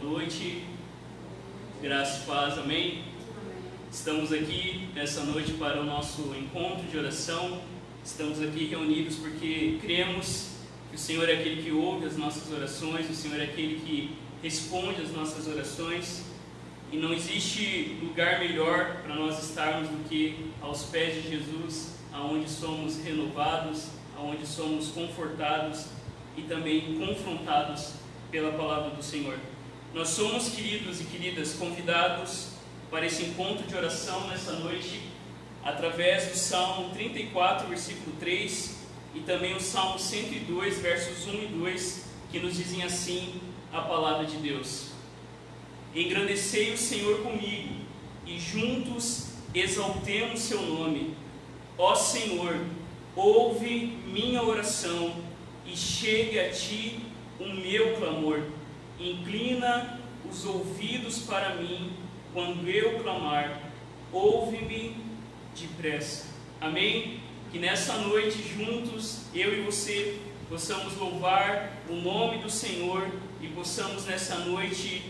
[0.00, 0.64] Boa noite,
[1.82, 3.04] graça e paz, amém?
[3.92, 7.60] Estamos aqui nessa noite para o nosso encontro de oração.
[8.02, 10.52] Estamos aqui reunidos porque cremos
[10.88, 14.16] que o Senhor é aquele que ouve as nossas orações, o Senhor é aquele que
[14.42, 16.24] responde as nossas orações.
[16.90, 22.48] E não existe lugar melhor para nós estarmos do que aos pés de Jesus, aonde
[22.48, 25.88] somos renovados, aonde somos confortados
[26.38, 27.92] e também confrontados
[28.30, 29.36] pela palavra do Senhor.
[29.92, 32.50] Nós somos, queridos e queridas, convidados
[32.92, 35.02] para esse encontro de oração nessa noite,
[35.64, 38.78] através do Salmo 34, versículo 3,
[39.16, 43.40] e também o Salmo 102, versos 1 e 2, que nos dizem assim
[43.72, 44.90] a palavra de Deus:
[45.92, 47.74] Engrandecei o Senhor comigo,
[48.24, 51.16] e juntos exaltemos seu nome.
[51.76, 52.64] Ó Senhor,
[53.16, 55.16] ouve minha oração
[55.66, 57.00] e chegue a ti
[57.40, 58.59] o meu clamor.
[59.00, 59.98] Inclina
[60.30, 61.90] os ouvidos para mim
[62.34, 63.58] quando eu clamar.
[64.12, 64.94] Ouve-me
[65.58, 66.26] depressa.
[66.60, 67.20] Amém?
[67.50, 74.04] Que nessa noite, juntos, eu e você, possamos louvar o nome do Senhor e possamos
[74.04, 75.02] nessa noite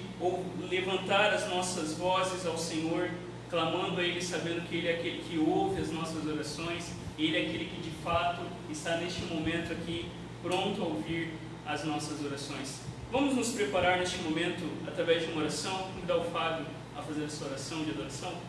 [0.70, 3.10] levantar as nossas vozes ao Senhor,
[3.50, 7.40] clamando a Ele, sabendo que Ele é aquele que ouve as nossas orações, Ele é
[7.40, 10.06] aquele que de fato está neste momento aqui
[10.42, 11.32] pronto a ouvir
[11.66, 12.80] as nossas orações.
[13.10, 16.64] Vamos nos preparar neste momento através de uma oração, convidar o Fábio
[16.96, 18.40] a fazer essa oração de adoração.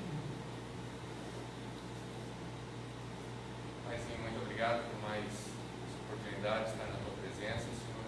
[3.89, 5.25] Paizinho, muito obrigado por mais
[6.05, 8.05] oportunidade de estar na tua presença, Senhor.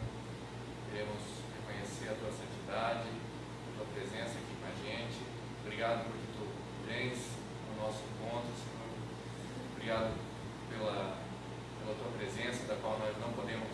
[0.91, 1.25] Queremos
[1.57, 5.25] reconhecer a tua santidade, a tua presença aqui com a gente.
[5.65, 6.45] Obrigado porque tu
[6.85, 7.17] vens
[7.65, 8.93] no nosso encontro, Senhor.
[9.73, 10.13] Obrigado
[10.69, 11.17] pela,
[11.81, 13.73] pela tua presença, da qual nós não podemos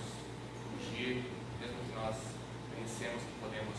[0.63, 1.27] fugir,
[1.59, 2.38] mesmo que nós
[2.89, 3.77] pensemos que podemos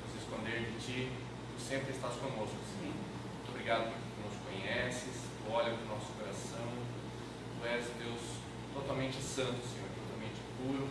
[0.00, 1.12] nos esconder de ti,
[1.52, 2.96] tu sempre estás conosco, Senhor.
[2.96, 6.64] Muito obrigado porque tu nos conheces, tu olha para o nosso coração.
[6.64, 8.40] Tu és Deus
[8.72, 10.88] totalmente santo, Senhor, totalmente puro,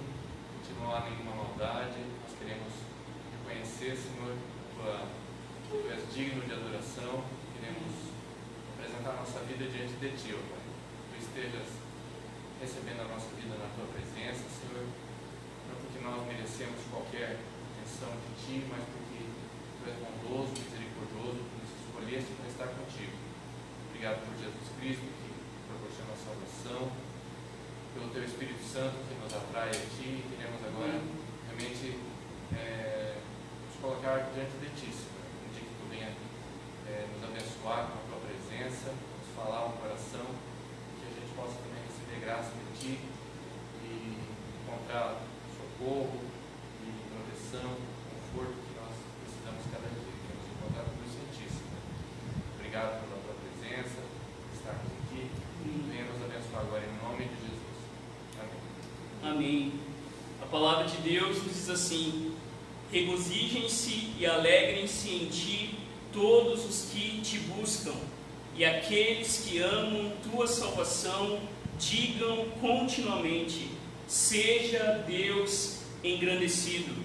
[0.61, 1.97] que não há nenhuma maldade.
[2.21, 2.69] Nós queremos
[3.33, 4.37] reconhecer, Senhor,
[4.77, 5.09] tua,
[5.65, 7.25] tu és digno de adoração.
[7.57, 8.13] Queremos
[8.77, 10.61] apresentar nossa vida diante de Ti, ó Pai.
[11.09, 11.81] Tu estejas
[12.61, 14.45] recebendo a nossa vida na Tua presença,
[16.09, 22.33] nós merecemos qualquer atenção de Ti, mas porque Tu és bondoso, misericordioso, que nos escolheste
[22.33, 23.13] para estar contigo.
[23.89, 25.29] Obrigado por Jesus Cristo, que
[25.69, 26.91] proporciona a salvação,
[27.93, 30.25] pelo Teu Espírito Santo que nos atrai a Ti.
[30.33, 30.97] Queremos agora
[31.45, 31.99] realmente
[32.57, 33.17] é,
[33.69, 35.25] nos colocar diante de Ti, Senhor.
[35.45, 36.09] Pedir que Tu venha
[36.89, 40.25] é, nos abençoar com a Tua presença, nos falar ao coração,
[40.97, 42.93] que a gente possa também receber graça de Ti
[43.85, 44.17] e
[44.65, 45.21] encontrar
[45.79, 46.19] socorro
[46.83, 47.71] e proteção,
[48.11, 48.91] conforto que nós
[49.23, 50.11] precisamos cada dia.
[50.59, 51.79] Encontrar tudo isso em Ti, Senhor.
[52.55, 53.99] Obrigado pela Tua presença,
[54.53, 55.31] estarmos aqui.
[55.89, 57.79] Venha nos abençoar agora em nome de Jesus.
[59.23, 59.31] Amém.
[59.31, 59.73] Amém.
[60.41, 62.35] A palavra de Deus nos diz assim:
[62.91, 65.79] Regozijem-se e alegrem-se em ti
[66.11, 67.95] todos os que te buscam,
[68.55, 71.39] e aqueles que amam tua salvação,
[71.79, 73.78] digam continuamente:
[74.09, 76.95] Seja Deus engrandecido.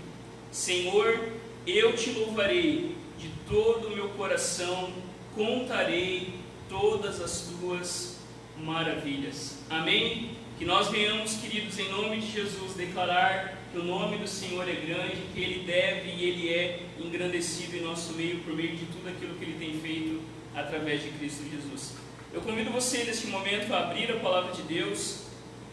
[0.50, 1.32] Senhor,
[1.66, 4.90] eu te louvarei de todo o meu coração,
[5.34, 6.32] contarei
[6.66, 8.16] todas as tuas
[8.56, 9.58] maravilhas.
[9.68, 10.30] Amém?
[10.58, 14.72] Que nós venhamos, queridos, em nome de Jesus, declarar que o nome do Senhor é
[14.72, 19.10] grande, que Ele deve e Ele é engrandecido em nosso meio por meio de tudo
[19.10, 20.22] aquilo que Ele tem feito
[20.54, 21.96] através de Cristo Jesus.
[22.32, 25.24] Eu convido você neste momento a abrir a palavra de Deus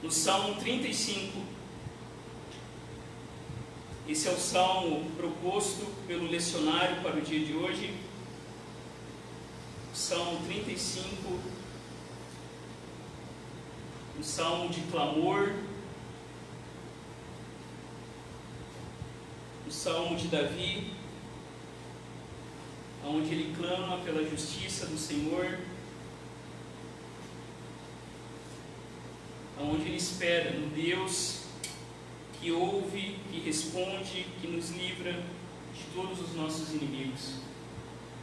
[0.02, 1.40] no Salmo 35.
[4.08, 7.94] Esse é o salmo proposto pelo lecionário para o dia de hoje.
[9.94, 11.62] Salmo 35
[14.22, 15.52] um salmo de clamor,
[19.68, 20.94] o salmo de Davi,
[23.04, 25.58] onde ele clama pela justiça do Senhor,
[29.64, 31.42] onde ele espera no Deus
[32.40, 37.36] que ouve, que responde, que nos livra de todos os nossos inimigos.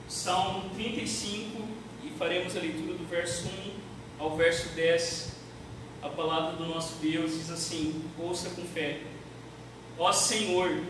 [0.08, 1.62] Salmo 35,
[2.04, 3.46] e faremos a leitura do verso
[4.18, 5.38] 1 ao verso 10
[6.00, 9.00] a palavra do nosso Deus diz assim: ouça com fé.
[9.98, 10.80] Ó Senhor,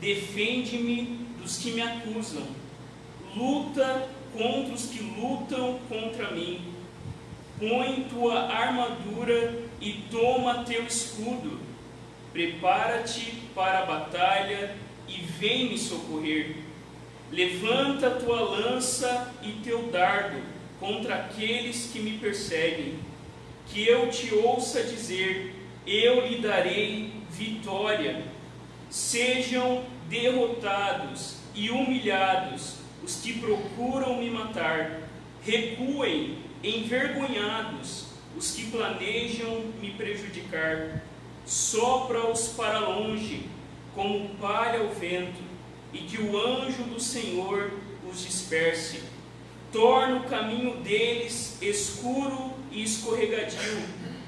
[0.00, 2.46] defende-me dos que me acusam,
[3.34, 6.60] luta contra os que lutam contra mim.
[7.58, 11.60] Põe tua armadura e toma teu escudo.
[12.32, 14.74] Prepara-te para a batalha
[15.06, 16.56] e vem me socorrer.
[17.30, 20.38] Levanta tua lança e teu dardo
[20.80, 22.98] contra aqueles que me perseguem.
[23.68, 25.54] Que eu te ouça dizer:
[25.86, 28.24] Eu lhe darei vitória.
[28.88, 35.02] Sejam derrotados e humilhados os que procuram me matar.
[35.42, 38.03] Recuem envergonhados
[38.36, 41.02] os que planejam me prejudicar.
[41.46, 43.46] Sopra-os para longe,
[43.94, 45.42] como palha ao vento,
[45.92, 47.70] e que o anjo do Senhor
[48.10, 49.02] os disperse.
[49.72, 53.82] Torna o caminho deles escuro e escorregadio,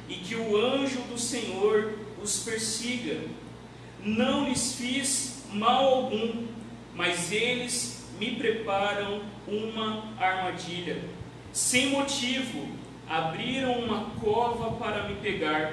[0.08, 3.20] e que o anjo do Senhor os persiga.
[4.02, 6.46] Não lhes fiz mal algum,
[6.94, 11.02] mas eles me preparam uma armadilha.
[11.52, 12.68] Sem motivo,
[13.08, 15.72] abriram uma cova para me pegar.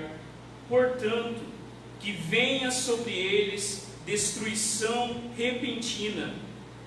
[0.70, 1.42] Portanto,
[2.00, 6.34] que venha sobre eles destruição repentina.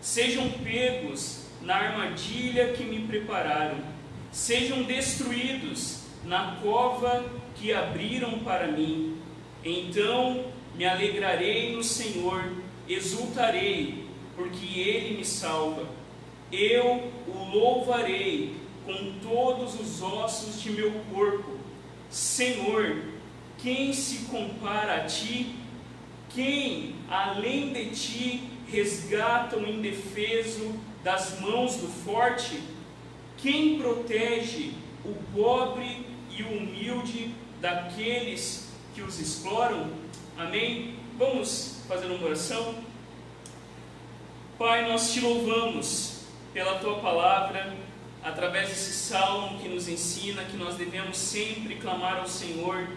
[0.01, 3.79] Sejam pegos na armadilha que me prepararam.
[4.31, 9.19] Sejam destruídos na cova que abriram para mim.
[9.65, 10.45] Então
[10.77, 12.53] me alegrarei no Senhor,
[12.89, 14.05] exultarei,
[14.37, 15.89] porque Ele me salva.
[16.53, 18.55] Eu o louvarei
[18.87, 21.59] com todos os ossos de meu corpo.
[22.09, 23.03] Senhor,
[23.59, 25.57] quem se compara a ti?
[26.31, 30.73] Quem, além de ti, resgata o indefeso
[31.03, 32.63] das mãos do forte?
[33.37, 34.73] Quem protege
[35.05, 39.91] o pobre e o humilde daqueles que os exploram?
[40.39, 40.97] Amém?
[41.19, 42.75] Vamos fazer uma oração?
[44.57, 46.21] Pai, nós te louvamos
[46.53, 47.77] pela tua palavra
[48.27, 52.89] através desse salmo que nos ensina que nós devemos sempre clamar ao Senhor,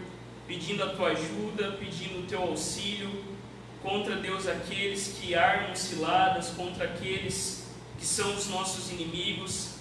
[0.48, 3.24] pedindo a tua ajuda, pedindo o teu auxílio
[3.84, 9.76] contra Deus aqueles que armam ciladas, contra aqueles que são os nossos inimigos,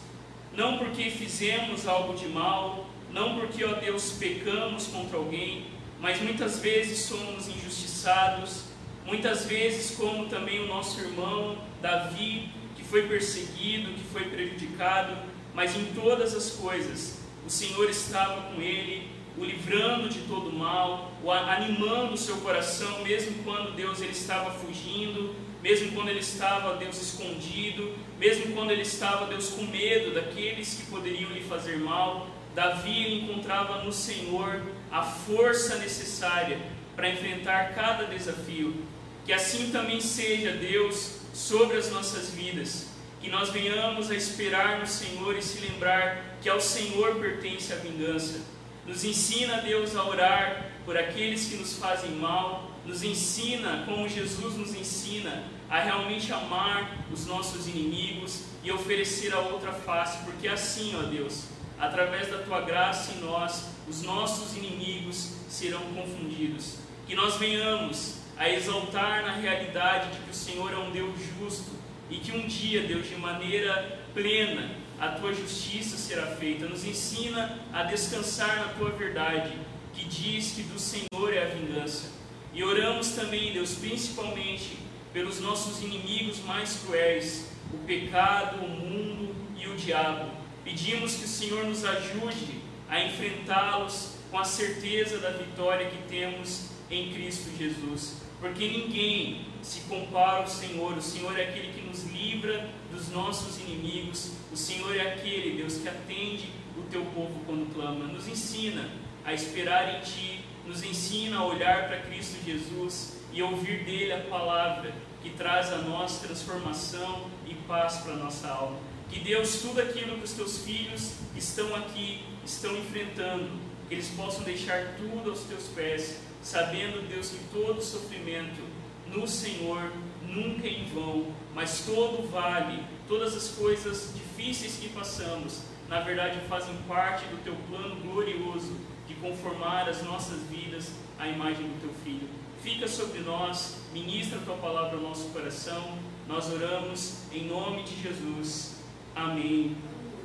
[0.52, 5.64] não porque fizemos algo de mal, não porque, ó Deus, pecamos contra alguém,
[5.98, 8.64] mas muitas vezes somos injustiçados,
[9.06, 15.27] muitas vezes, como também o nosso irmão Davi, que foi perseguido, que foi prejudicado,
[15.58, 21.10] mas em todas as coisas o Senhor estava com ele, o livrando de todo mal,
[21.20, 26.76] o animando o seu coração, mesmo quando Deus ele estava fugindo, mesmo quando ele estava
[26.76, 32.28] Deus escondido, mesmo quando ele estava Deus com medo daqueles que poderiam lhe fazer mal.
[32.54, 34.62] Davi encontrava no Senhor
[34.92, 36.60] a força necessária
[36.94, 38.84] para enfrentar cada desafio.
[39.26, 42.87] Que assim também seja Deus sobre as nossas vidas
[43.20, 47.76] que nós venhamos a esperar no Senhor e se lembrar que ao Senhor pertence a
[47.76, 48.40] vingança.
[48.86, 54.54] Nos ensina, Deus, a orar por aqueles que nos fazem mal, nos ensina, como Jesus
[54.56, 60.96] nos ensina, a realmente amar os nossos inimigos e oferecer a outra face, porque assim,
[60.98, 61.44] ó Deus,
[61.78, 66.76] através da tua graça em nós, os nossos inimigos serão confundidos.
[67.06, 71.70] Que nós venhamos a exaltar na realidade de que o Senhor é um Deus justo,
[72.10, 76.66] e que um dia, Deus, de maneira plena, a tua justiça será feita.
[76.66, 79.52] Nos ensina a descansar na tua verdade,
[79.92, 82.12] que diz que do Senhor é a vingança.
[82.52, 84.78] E oramos também, Deus, principalmente
[85.12, 90.30] pelos nossos inimigos mais cruéis, o pecado, o mundo e o diabo.
[90.64, 96.70] Pedimos que o Senhor nos ajude a enfrentá-los com a certeza da vitória que temos
[96.90, 98.16] em Cristo Jesus.
[98.40, 100.96] Porque ninguém se compara ao Senhor.
[100.96, 104.32] O Senhor é aquele que nos livra dos nossos inimigos.
[104.52, 108.06] O Senhor é aquele, Deus, que atende o teu povo quando clama.
[108.06, 108.88] Nos ensina
[109.24, 114.20] a esperar em Ti, nos ensina a olhar para Cristo Jesus e ouvir dele a
[114.20, 118.78] palavra que traz a nós transformação e paz para a nossa alma.
[119.10, 123.50] Que Deus, tudo aquilo que os teus filhos estão aqui, estão enfrentando,
[123.88, 128.62] que eles possam deixar tudo aos teus pés, sabendo, Deus, que todo sofrimento
[129.06, 129.92] no Senhor
[130.22, 136.38] nunca é em vão, mas todo vale, todas as coisas difíceis que passamos, na verdade
[136.48, 138.76] fazem parte do teu plano glorioso
[139.06, 142.28] de conformar as nossas vidas à imagem do teu Filho.
[142.62, 145.96] Fica sobre nós, ministra a tua palavra ao nosso coração.
[146.26, 148.76] Nós oramos em nome de Jesus.
[149.14, 149.76] Amém.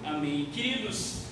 [0.04, 0.50] Amém.
[0.54, 1.24] Queridos,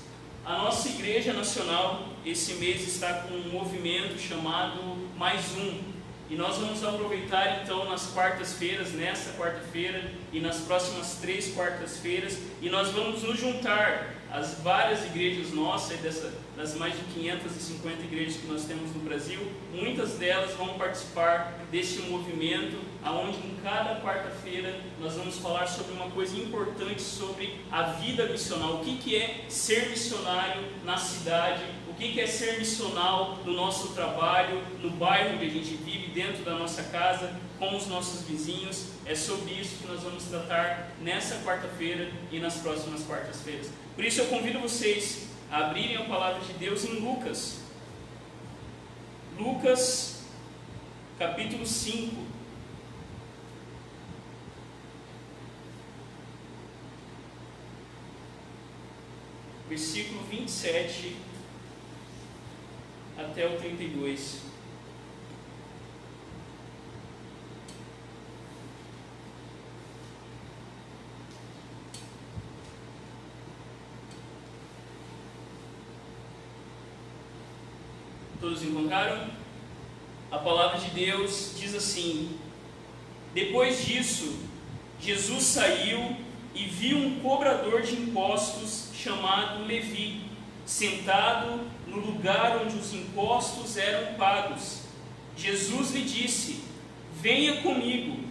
[0.46, 4.80] a nossa Igreja Nacional esse mês está com um movimento chamado
[5.18, 5.92] Mais Um.
[6.30, 12.70] E nós vamos aproveitar então nas quartas-feiras, nesta quarta-feira e nas próximas três quartas-feiras, e
[12.70, 18.48] nós vamos nos juntar às várias igrejas nossas, dessa, das mais de 550 igrejas que
[18.48, 19.42] nós temos no Brasil,
[19.74, 26.10] muitas delas vão participar deste movimento, aonde em cada quarta-feira nós vamos falar sobre uma
[26.12, 32.20] coisa importante sobre a vida missional, o que, que é ser missionário na cidade que
[32.20, 36.84] é ser missional no nosso trabalho, no bairro que a gente vive, dentro da nossa
[36.84, 38.88] casa, com os nossos vizinhos.
[39.06, 43.70] É sobre isso que nós vamos tratar nessa quarta-feira e nas próximas quartas-feiras.
[43.96, 47.62] Por isso eu convido vocês a abrirem a palavra de Deus em Lucas.
[49.38, 50.24] Lucas,
[51.20, 52.32] capítulo 5.
[59.70, 61.31] Versículo 27
[63.22, 64.42] até o 32.
[78.40, 79.30] Todos encontraram?
[80.32, 82.40] A palavra de Deus diz assim:
[83.36, 84.40] Depois disso,
[85.00, 86.18] Jesus saiu
[86.56, 90.31] e viu um cobrador de impostos chamado Levi,
[90.72, 94.84] sentado no lugar onde os impostos eram pagos.
[95.36, 96.64] Jesus lhe disse:
[97.22, 98.22] Venha comigo.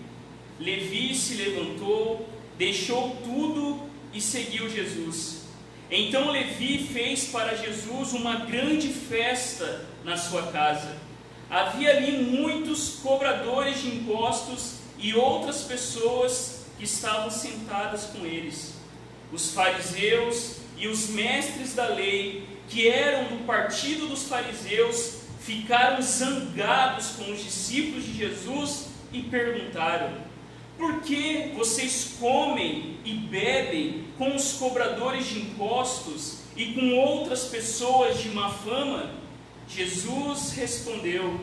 [0.59, 3.83] Levi se levantou, deixou tudo
[4.13, 5.43] e seguiu Jesus.
[5.91, 10.97] Então Levi fez para Jesus uma grande festa na sua casa.
[11.49, 18.75] Havia ali muitos cobradores de impostos e outras pessoas que estavam sentadas com eles.
[19.33, 27.11] Os fariseus e os mestres da lei que eram do partido dos fariseus, ficaram zangados
[27.11, 30.13] com os discípulos de Jesus e perguntaram:
[30.79, 38.23] Por que vocês comem e bebem com os cobradores de impostos e com outras pessoas
[38.23, 39.11] de má fama?
[39.69, 41.41] Jesus respondeu: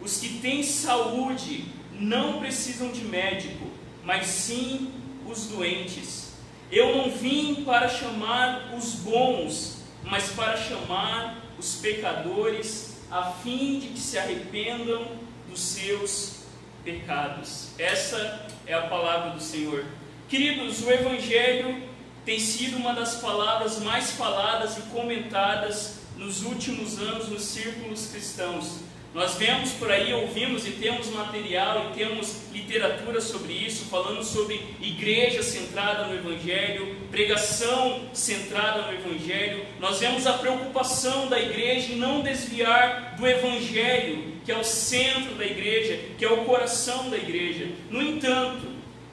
[0.00, 3.66] Os que têm saúde não precisam de médico,
[4.04, 4.92] mas sim
[5.26, 6.25] os doentes.
[6.70, 13.88] Eu não vim para chamar os bons, mas para chamar os pecadores a fim de
[13.88, 15.06] que se arrependam
[15.48, 16.40] dos seus
[16.84, 17.68] pecados.
[17.78, 19.84] Essa é a palavra do Senhor.
[20.28, 21.82] Queridos, o Evangelho
[22.24, 28.80] tem sido uma das palavras mais faladas e comentadas nos últimos anos nos círculos cristãos.
[29.16, 34.60] Nós vemos por aí, ouvimos e temos material e temos literatura sobre isso, falando sobre
[34.78, 39.64] igreja centrada no Evangelho, pregação centrada no Evangelho.
[39.80, 45.34] Nós vemos a preocupação da igreja em não desviar do Evangelho, que é o centro
[45.36, 47.70] da igreja, que é o coração da igreja.
[47.88, 48.66] No entanto,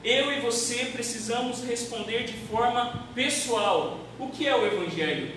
[0.04, 5.32] eu e você precisamos responder de forma pessoal: o que é o Evangelho?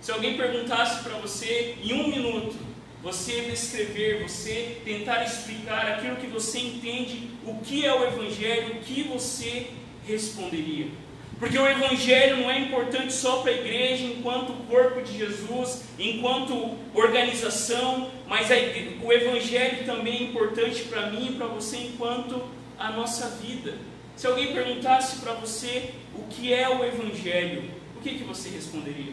[0.00, 2.65] Se alguém perguntasse para você em um minuto,
[3.06, 8.80] você descrever, você tentar explicar aquilo que você entende, o que é o Evangelho, o
[8.80, 9.68] que você
[10.04, 10.88] responderia.
[11.38, 16.76] Porque o Evangelho não é importante só para a igreja, enquanto corpo de Jesus, enquanto
[16.92, 18.48] organização, mas
[19.00, 22.42] o Evangelho também é importante para mim e para você, enquanto
[22.76, 23.74] a nossa vida.
[24.16, 29.12] Se alguém perguntasse para você o que é o Evangelho, o que, que você responderia?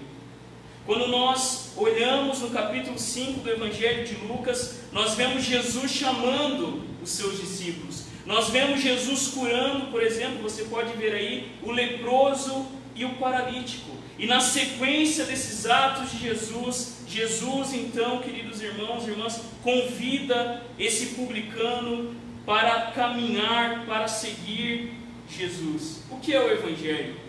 [0.85, 7.09] Quando nós olhamos no capítulo 5 do Evangelho de Lucas, nós vemos Jesus chamando os
[7.09, 8.03] seus discípulos.
[8.25, 13.91] Nós vemos Jesus curando, por exemplo, você pode ver aí, o leproso e o paralítico.
[14.19, 21.15] E na sequência desses atos de Jesus, Jesus então, queridos irmãos e irmãs, convida esse
[21.15, 22.13] publicano
[22.45, 24.93] para caminhar, para seguir
[25.29, 26.03] Jesus.
[26.11, 27.22] O que é o Evangelho?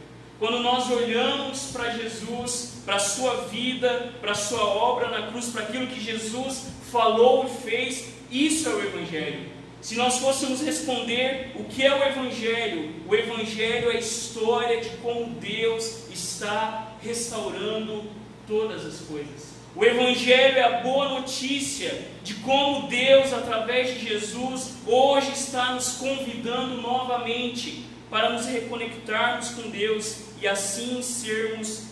[0.44, 5.46] Quando nós olhamos para Jesus, para a sua vida, para a sua obra na cruz,
[5.46, 9.48] para aquilo que Jesus falou e fez, isso é o Evangelho.
[9.80, 14.90] Se nós fôssemos responder o que é o Evangelho, o Evangelho é a história de
[14.98, 18.04] como Deus está restaurando
[18.46, 19.54] todas as coisas.
[19.74, 25.92] O Evangelho é a boa notícia de como Deus, através de Jesus, hoje está nos
[25.92, 31.84] convidando novamente para nos reconectarmos com Deus e assim sermos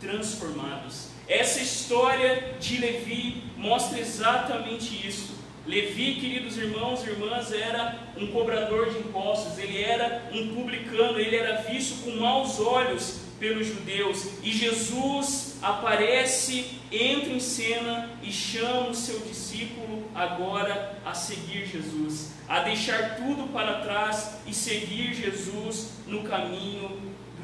[0.00, 1.08] transformados.
[1.28, 5.36] Essa história de Levi mostra exatamente isso.
[5.66, 11.36] Levi, queridos irmãos e irmãs, era um cobrador de impostos, ele era um publicano, ele
[11.36, 14.28] era visto com maus olhos pelos judeus.
[14.42, 22.32] E Jesus aparece, entra em cena e chama o seu discípulo agora a seguir Jesus,
[22.48, 26.98] a deixar tudo para trás e seguir Jesus no caminho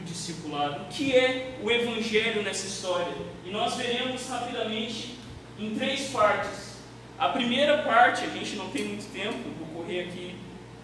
[0.04, 0.82] discipulado.
[0.82, 3.12] O que é o Evangelho nessa história?
[3.44, 5.18] E nós veremos rapidamente
[5.58, 6.74] em três partes.
[7.18, 10.34] A primeira parte, a gente não tem muito tempo, vou correr aqui,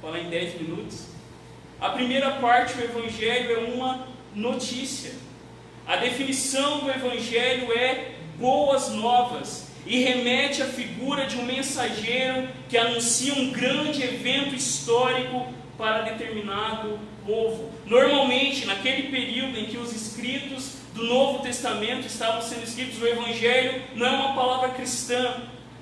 [0.00, 1.06] falar em 10 minutos.
[1.80, 5.12] A primeira parte, o Evangelho é uma notícia.
[5.86, 12.76] A definição do Evangelho é boas novas e remete à figura de um mensageiro que
[12.76, 17.70] anuncia um grande evento histórico para determinado povo.
[17.86, 23.82] Normalmente, naquele período em que os escritos do Novo Testamento estavam sendo escritos, o Evangelho
[23.94, 25.36] não é uma palavra cristã,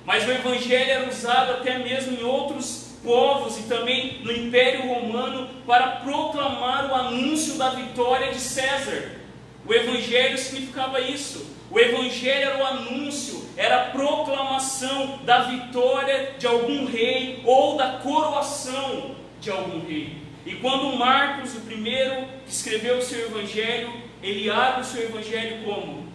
[0.04, 5.48] mas o Evangelho era usado até mesmo em outros povos e também no Império Romano
[5.66, 9.18] para proclamar o anúncio da vitória de César.
[9.66, 11.58] O Evangelho significava isso.
[11.70, 17.98] O Evangelho era o anúncio, era a proclamação da vitória de algum rei ou da
[17.98, 20.27] coroação de algum rei.
[20.48, 25.62] E quando Marcos, o primeiro que escreveu o seu Evangelho, ele abre o seu Evangelho
[25.62, 26.08] como?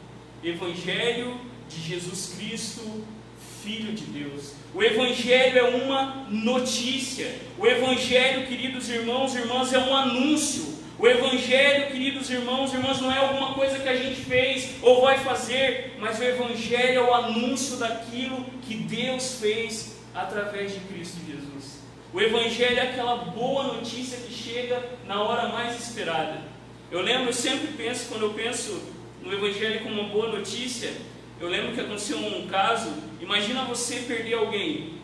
[0.43, 3.05] Evangelho de Jesus Cristo,
[3.63, 4.55] Filho de Deus.
[4.73, 7.31] O Evangelho é uma notícia.
[7.59, 10.79] O Evangelho, queridos irmãos e irmãs, é um anúncio.
[10.97, 15.03] O Evangelho, queridos irmãos e irmãs, não é alguma coisa que a gente fez ou
[15.03, 21.19] vai fazer, mas o Evangelho é o anúncio daquilo que Deus fez através de Cristo
[21.23, 21.72] Jesus.
[22.13, 26.41] O Evangelho é aquela boa notícia que chega na hora mais esperada.
[26.91, 28.83] Eu lembro, eu sempre penso, quando eu penso
[29.23, 30.93] no Evangelho como uma boa notícia,
[31.41, 34.99] eu lembro que aconteceu um caso, imagina você perder alguém,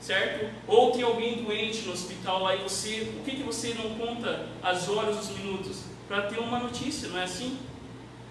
[0.00, 0.50] certo?
[0.66, 4.46] Ou tem alguém doente no hospital lá e você, por que, que você não conta
[4.62, 5.84] as horas, os minutos?
[6.08, 7.58] Para ter uma notícia, não é assim?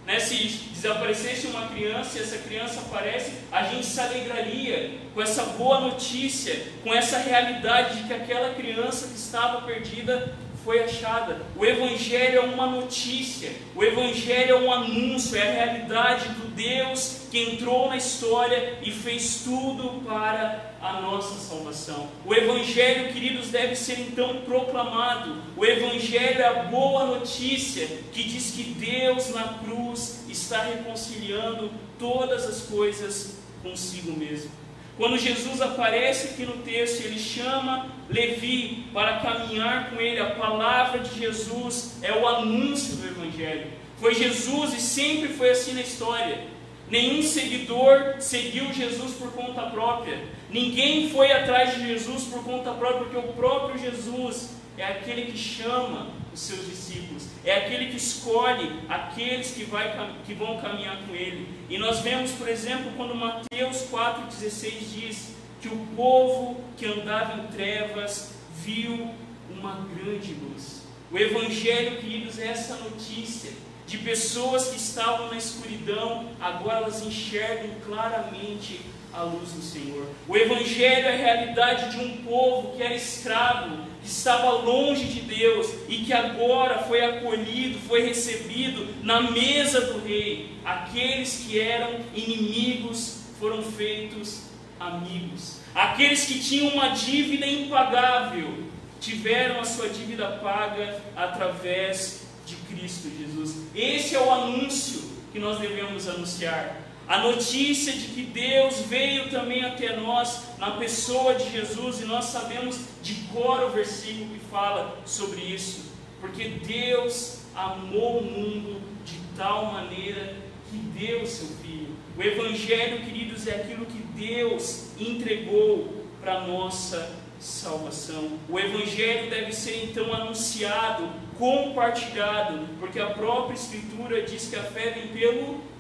[0.06, 0.20] Né?
[0.20, 0.36] Se
[0.74, 6.68] desaparecesse uma criança e essa criança aparece, a gente se alegraria com essa boa notícia,
[6.84, 10.34] com essa realidade de que aquela criança que estava perdida
[10.64, 11.42] foi achada.
[11.56, 17.28] O Evangelho é uma notícia, o Evangelho é um anúncio, é a realidade do Deus
[17.30, 22.10] que entrou na história e fez tudo para a nossa salvação.
[22.26, 25.36] O Evangelho, queridos, deve ser então proclamado.
[25.58, 32.46] O Evangelho é a boa notícia que diz que Deus na cruz está reconciliando todas
[32.46, 34.63] as coisas consigo mesmo.
[34.96, 40.20] Quando Jesus aparece aqui no texto, ele chama Levi para caminhar com ele.
[40.20, 43.68] A palavra de Jesus é o anúncio do Evangelho.
[43.98, 46.46] Foi Jesus e sempre foi assim na história.
[46.90, 50.20] Nenhum seguidor seguiu Jesus por conta própria.
[50.50, 55.38] Ninguém foi atrás de Jesus por conta própria, porque o próprio Jesus é aquele que
[55.38, 61.14] chama os seus discípulos, é aquele que escolhe aqueles que, vai, que vão caminhar com
[61.14, 61.48] ele.
[61.70, 67.48] E nós vemos, por exemplo, quando Mateus 4,16 diz que o povo que andava em
[67.48, 68.34] trevas
[68.64, 69.10] viu
[69.50, 70.84] uma grande luz.
[71.12, 73.52] O Evangelho, queridos, é essa notícia
[73.86, 78.82] de pessoas que estavam na escuridão, agora elas enxergam claramente
[79.14, 80.08] a luz do Senhor.
[80.28, 85.22] O Evangelho é a realidade de um povo que era escravo, que estava longe de
[85.22, 90.58] Deus e que agora foi acolhido, foi recebido na mesa do rei.
[90.66, 94.44] Aqueles que eram inimigos foram feitos
[94.80, 95.60] amigos.
[95.76, 98.64] Aqueles que tinham uma dívida impagável
[99.00, 103.68] tiveram a sua dívida paga através de Cristo Jesus.
[103.76, 106.78] Esse é o anúncio que nós devemos anunciar.
[107.14, 112.26] A notícia de que Deus veio também até nós na pessoa de Jesus, e nós
[112.26, 119.20] sabemos de cor o versículo que fala sobre isso, porque Deus amou o mundo de
[119.38, 120.36] tal maneira
[120.72, 121.96] que deu seu Filho.
[122.18, 128.40] O Evangelho, queridos, é aquilo que Deus entregou para a nossa salvação.
[128.50, 134.90] O Evangelho deve ser então anunciado, compartilhado, porque a própria Escritura diz que a fé
[134.90, 135.73] vem pelo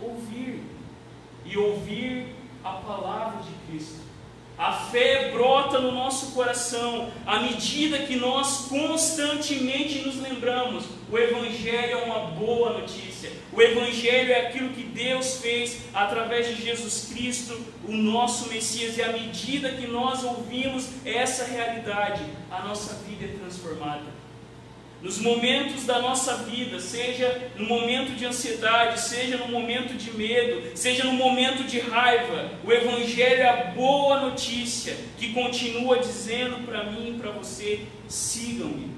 [0.00, 0.62] ouvir
[1.44, 2.26] e ouvir
[2.62, 4.04] a palavra de Cristo.
[4.56, 10.84] A fé brota no nosso coração à medida que nós constantemente nos lembramos.
[11.10, 13.32] O Evangelho é uma boa notícia.
[13.52, 18.96] O Evangelho é aquilo que Deus fez através de Jesus Cristo, o nosso Messias.
[18.96, 24.23] E à medida que nós ouvimos essa realidade, a nossa vida é transformada
[25.04, 30.74] nos momentos da nossa vida, seja no momento de ansiedade, seja no momento de medo,
[30.74, 36.84] seja no momento de raiva, o Evangelho é a boa notícia que continua dizendo para
[36.84, 38.92] mim e para você: sigam-me.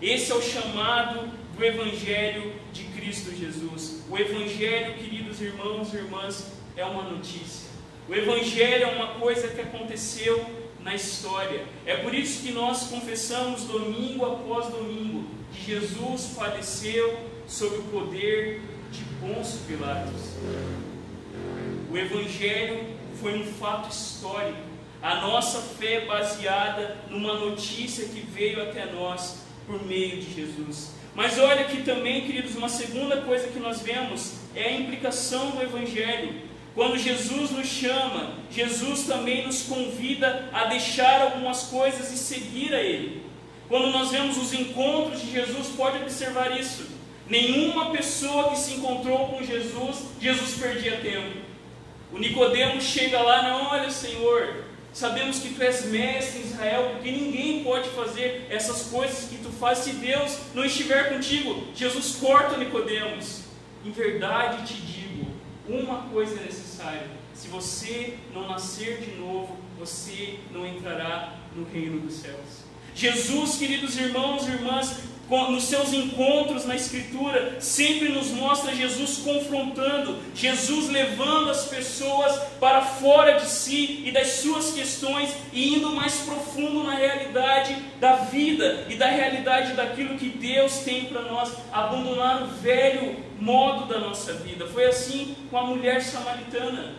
[0.00, 4.06] Esse é o chamado do Evangelho de Cristo Jesus.
[4.08, 7.68] O Evangelho, queridos irmãos e irmãs, é uma notícia.
[8.08, 10.55] O Evangelho é uma coisa que aconteceu
[10.86, 11.66] na história.
[11.84, 18.62] É por isso que nós confessamos domingo após domingo que Jesus padeceu sob o poder
[18.92, 20.36] de Pôncio Pilatos.
[21.90, 24.58] O Evangelho foi um fato histórico.
[25.02, 30.92] A nossa fé é baseada numa notícia que veio até nós por meio de Jesus.
[31.16, 35.62] Mas olha aqui também, queridos, uma segunda coisa que nós vemos é a implicação do
[35.62, 36.42] Evangelho.
[36.76, 42.82] Quando Jesus nos chama, Jesus também nos convida a deixar algumas coisas e seguir a
[42.82, 43.22] Ele.
[43.66, 46.86] Quando nós vemos os encontros de Jesus, pode observar isso.
[47.26, 51.38] Nenhuma pessoa que se encontrou com Jesus, Jesus perdia tempo.
[52.12, 57.10] O Nicodemo chega lá, não, olha Senhor, sabemos que tu és mestre em Israel, porque
[57.10, 61.68] ninguém pode fazer essas coisas que tu fazes se Deus não estiver contigo.
[61.74, 63.46] Jesus corta Nicodemos.
[63.82, 65.26] Em verdade te digo,
[65.66, 66.65] uma coisa é necessária.
[67.34, 72.64] Se você não nascer de novo, você não entrará no reino dos céus.
[72.94, 74.96] Jesus, queridos irmãos e irmãs,
[75.28, 82.80] nos seus encontros na Escritura, sempre nos mostra Jesus confrontando, Jesus levando as pessoas para
[82.80, 88.86] fora de si e das suas questões e indo mais profundo na realidade da vida
[88.88, 94.32] e da realidade daquilo que Deus tem para nós, abandonar o velho modo da nossa
[94.34, 94.66] vida.
[94.66, 96.94] Foi assim com a mulher samaritana.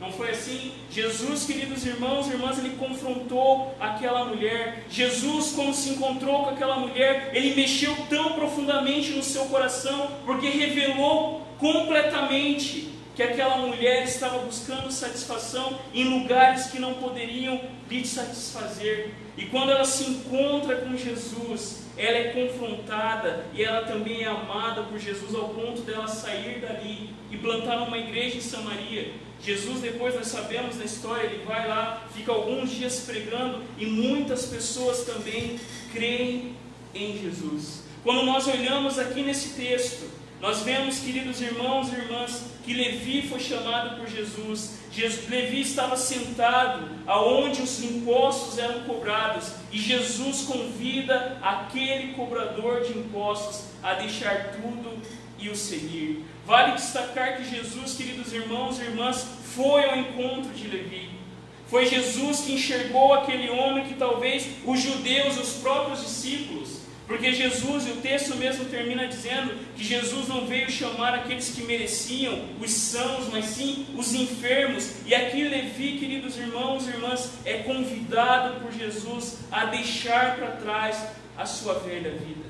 [0.00, 0.72] Não foi assim?
[0.90, 4.84] Jesus, queridos irmãos e irmãs, ele confrontou aquela mulher.
[4.88, 10.48] Jesus, quando se encontrou com aquela mulher, ele mexeu tão profundamente no seu coração, porque
[10.48, 19.10] revelou completamente que aquela mulher estava buscando satisfação em lugares que não poderiam lhe satisfazer.
[19.36, 24.82] E quando ela se encontra com Jesus, ela é confrontada e ela também é amada
[24.82, 29.12] por Jesus ao ponto dela sair dali e plantar uma igreja em Samaria.
[29.42, 34.46] Jesus, depois nós sabemos na história, ele vai lá, fica alguns dias pregando e muitas
[34.46, 35.58] pessoas também
[35.92, 36.56] creem
[36.94, 37.84] em Jesus.
[38.02, 43.40] Quando nós olhamos aqui nesse texto, nós vemos, queridos irmãos e irmãs, que Levi foi
[43.40, 44.78] chamado por Jesus.
[44.92, 45.28] Jesus.
[45.28, 53.64] Levi estava sentado aonde os impostos eram cobrados e Jesus convida aquele cobrador de impostos
[53.82, 55.00] a deixar tudo
[55.38, 56.24] e o seguir.
[56.46, 61.10] Vale destacar que Jesus, queridos irmãos e irmãs, foi ao encontro de Levi.
[61.68, 66.67] Foi Jesus que enxergou aquele homem que talvez os judeus, os próprios discípulos,
[67.08, 71.62] porque Jesus, e o texto mesmo termina dizendo que Jesus não veio chamar aqueles que
[71.62, 74.96] mereciam, os sãos, mas sim os enfermos.
[75.06, 81.02] E aqui Levi, queridos irmãos e irmãs, é convidado por Jesus a deixar para trás
[81.34, 82.44] a sua velha vida.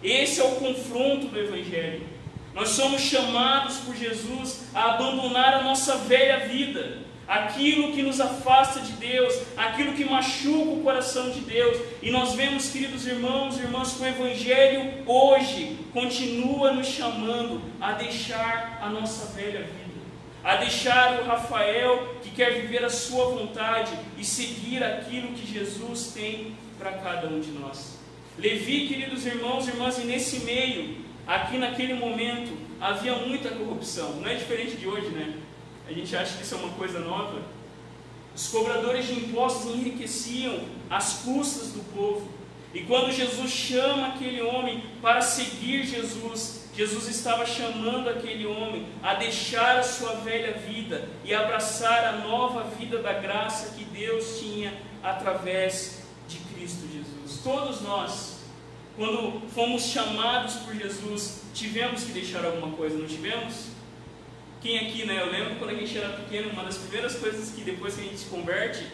[0.00, 2.06] Esse é o confronto do Evangelho.
[2.54, 8.80] Nós somos chamados por Jesus a abandonar a nossa velha vida aquilo que nos afasta
[8.80, 11.78] de Deus, aquilo que machuca o coração de Deus.
[12.02, 17.92] E nós vemos, queridos irmãos e irmãs, que o Evangelho hoje continua nos chamando a
[17.92, 20.00] deixar a nossa velha vida,
[20.44, 26.12] a deixar o Rafael que quer viver a sua vontade e seguir aquilo que Jesus
[26.14, 27.98] tem para cada um de nós.
[28.38, 34.16] Levi, queridos irmãos e irmãs, e nesse meio, aqui naquele momento, havia muita corrupção.
[34.16, 35.34] Não é diferente de hoje, né?
[35.88, 37.40] A gente acha que isso é uma coisa nova.
[38.34, 42.28] Os cobradores de impostos enriqueciam as custas do povo.
[42.74, 49.14] E quando Jesus chama aquele homem para seguir Jesus, Jesus estava chamando aquele homem a
[49.14, 54.74] deixar a sua velha vida e abraçar a nova vida da graça que Deus tinha
[55.02, 57.40] através de Cristo Jesus.
[57.42, 58.40] Todos nós,
[58.96, 63.75] quando fomos chamados por Jesus, tivemos que deixar alguma coisa, não tivemos?
[64.60, 65.20] Quem aqui, né?
[65.20, 68.04] Eu lembro quando a gente era pequeno, uma das primeiras coisas que depois que a
[68.04, 68.86] gente se converte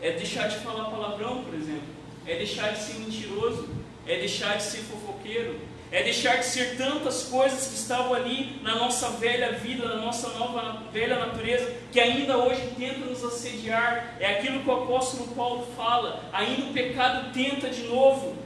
[0.00, 1.82] é deixar de falar palavrão, por exemplo.
[2.26, 3.68] É deixar de ser mentiroso.
[4.06, 5.58] É deixar de ser fofoqueiro.
[5.92, 10.28] É deixar de ser tantas coisas que estavam ali na nossa velha vida, na nossa
[10.38, 14.16] nova velha natureza, que ainda hoje tenta nos assediar.
[14.20, 16.22] É aquilo que o apóstolo Paulo fala.
[16.32, 18.36] Ainda o pecado tenta de novo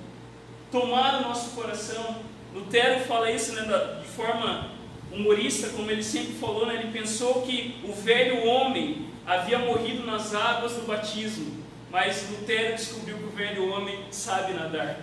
[0.72, 2.16] tomar o nosso coração.
[2.55, 3.62] Lutero fala isso né,
[4.00, 4.73] de forma
[5.14, 10.35] humorista, como ele sempre falou, né, ele pensou que o velho homem havia morrido nas
[10.35, 15.00] águas do batismo, mas Lutero descobriu que o velho homem sabe nadar.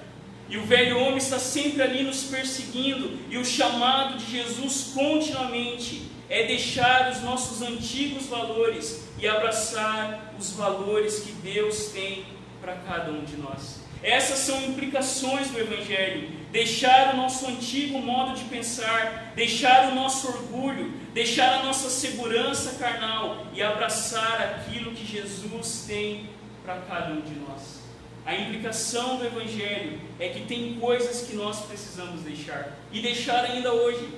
[0.50, 6.12] E o velho homem está sempre ali nos perseguindo, e o chamado de Jesus continuamente
[6.30, 12.26] é deixar os nossos antigos valores e abraçar os valores que Deus tem
[12.62, 13.81] para cada um de nós.
[14.04, 16.30] Essas são implicações do Evangelho.
[16.52, 22.78] Deixar o nosso antigo modo de pensar, deixar o nosso orgulho, deixar a nossa segurança
[22.80, 26.30] carnal e abraçar aquilo que Jesus tem
[26.66, 27.82] para cada um de nós.
[28.26, 33.74] A implicação do Evangelho é que tem coisas que nós precisamos deixar e deixar ainda
[33.74, 34.10] hoje.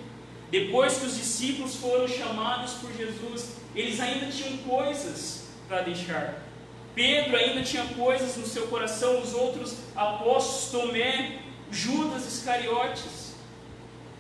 [0.49, 6.35] Depois que os discípulos foram chamados por Jesus, eles ainda tinham coisas para deixar.
[6.95, 11.39] Pedro ainda tinha coisas no seu coração, os outros apóstolos, Tomé,
[11.71, 13.33] Judas Iscariotes.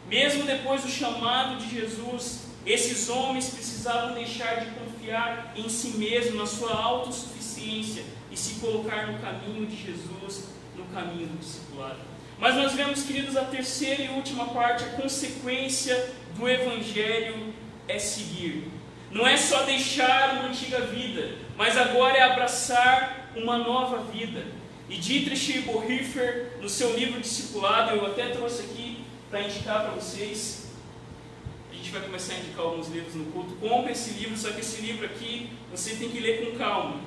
[0.07, 6.37] Mesmo depois do chamado de Jesus, esses homens precisavam deixar de confiar em si mesmo,
[6.37, 11.99] na sua autossuficiência e se colocar no caminho de Jesus, no caminho do discipulado.
[12.39, 17.53] Mas nós vemos, queridos, a terceira e última parte, a consequência do Evangelho
[17.87, 18.71] é seguir.
[19.13, 24.43] Não é só deixar uma antiga vida, mas agora é abraçar uma nova vida.
[24.89, 30.71] E Dietrich Bonhoeffer, no seu livro Discipulado, eu até trouxe aqui para indicar para vocês.
[31.71, 33.53] A gente vai começar a indicar alguns livros no culto.
[33.55, 36.99] Compre esse livro, só que esse livro aqui você tem que ler com calma.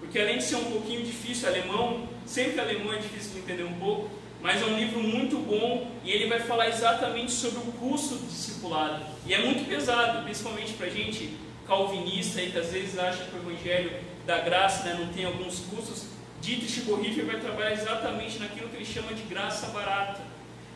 [0.00, 3.74] Porque além de ser um pouquinho difícil, alemão, sempre alemão é difícil de entender um
[3.74, 8.16] pouco, mas é um livro muito bom e ele vai falar exatamente sobre o custo
[8.16, 9.04] do discipulado.
[9.24, 13.36] E é muito pesado, principalmente para a gente calvinista aí, que às vezes acha que
[13.36, 13.92] o evangelho
[14.26, 16.06] da graça né, não tem alguns custos.
[16.40, 20.20] Dietrich Bonhoeffer vai trabalhar exatamente naquilo que ele chama de graça barata,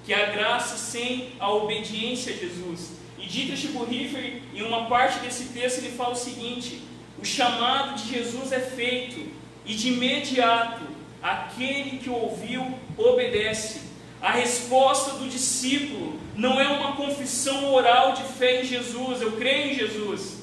[0.04, 2.92] que é a graça sem a obediência a Jesus.
[3.18, 6.82] E Dietrich Bonhoeffer, em uma parte desse texto, ele fala o seguinte:
[7.18, 9.26] o chamado de Jesus é feito
[9.64, 10.82] e de imediato
[11.22, 13.80] aquele que ouviu obedece.
[14.20, 19.72] A resposta do discípulo não é uma confissão oral de fé em Jesus, eu creio
[19.72, 20.35] em Jesus,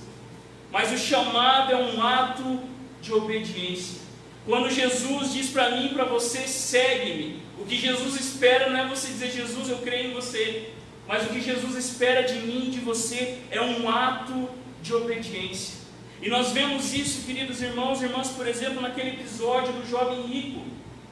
[0.73, 2.59] mas o chamado é um ato
[2.99, 4.01] de obediência.
[4.43, 8.87] Quando Jesus diz para mim e para você, segue-me, o que Jesus espera não é
[8.87, 10.71] você dizer, Jesus, eu creio em você,
[11.07, 14.49] mas o que Jesus espera de mim e de você é um ato
[14.81, 15.75] de obediência.
[16.19, 20.65] E nós vemos isso, queridos irmãos e irmãs, por exemplo, naquele episódio do jovem rico.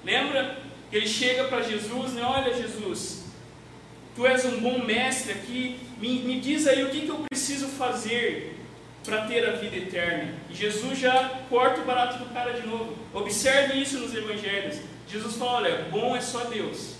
[0.04, 0.58] Lembra
[0.89, 2.24] que ele chega para Jesus, né?
[2.24, 3.26] Olha, Jesus,
[4.15, 7.67] tu és um bom mestre aqui, me, me diz aí o que, que eu preciso
[7.67, 8.58] fazer
[9.03, 10.33] para ter a vida eterna.
[10.49, 12.95] E Jesus já corta o barato do cara de novo.
[13.13, 14.77] Observe isso nos evangelhos.
[15.07, 16.95] Jesus fala: olha, bom é só Deus.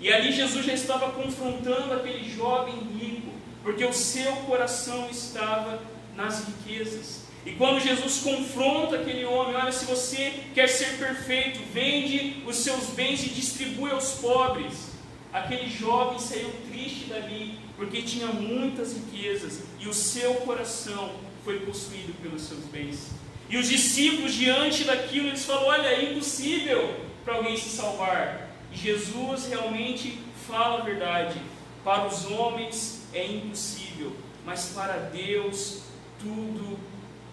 [0.00, 5.80] E ali Jesus já estava confrontando aquele jovem rico, porque o seu coração estava
[6.14, 7.26] nas riquezas.
[7.44, 12.90] E quando Jesus confronta aquele homem, olha, se você quer ser perfeito, vende os seus
[12.90, 14.90] bens e distribui aos pobres.
[15.32, 21.12] Aquele jovem saiu triste dali, porque tinha muitas riquezas e o seu coração
[21.44, 23.12] foi possuído pelos seus bens.
[23.48, 28.50] E os discípulos, diante daquilo, eles falam: Olha, é impossível para alguém se salvar.
[28.72, 31.40] E Jesus realmente fala a verdade.
[31.84, 34.12] Para os homens é impossível,
[34.44, 35.82] mas para Deus
[36.18, 36.78] tudo